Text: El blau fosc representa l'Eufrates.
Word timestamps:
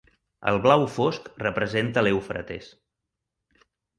El 0.51 0.55
blau 0.63 0.85
fosc 0.93 1.27
representa 1.43 2.03
l'Eufrates. 2.07 2.71